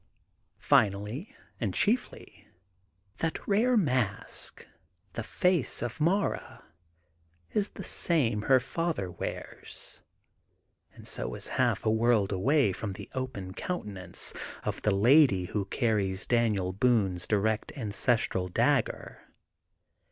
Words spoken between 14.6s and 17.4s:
of the lady who carries Daniel Boone 's